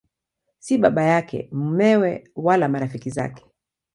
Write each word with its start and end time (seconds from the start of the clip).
Si 0.63 0.77
baba 0.77 1.03
yake, 1.03 1.49
mumewe 1.51 2.31
wala 2.35 2.69
marafiki 2.69 3.09
zake. 3.09 3.45